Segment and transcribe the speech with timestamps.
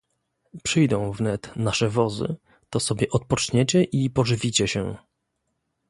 [0.63, 2.35] "Przyjdą wnet nasze wozy,
[2.69, 4.95] to sobie odpoczniecie i pożywicie się."